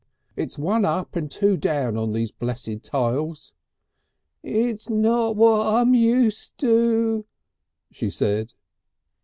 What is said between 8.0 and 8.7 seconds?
said.